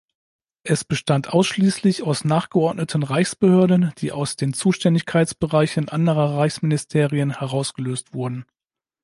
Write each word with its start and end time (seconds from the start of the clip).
Es 0.63 0.83
bestand 0.83 1.29
ausschließlich 1.31 2.01
aus 2.01 2.25
nachgeordneten 2.25 3.03
Reichsbehörden, 3.03 3.93
die 3.99 4.11
aus 4.11 4.35
den 4.35 4.51
Zuständigkeitsbereichen 4.53 5.89
anderer 5.89 6.39
Reichsministerien 6.39 7.37
herausgelöst 7.37 8.11
wurden. 8.11 8.47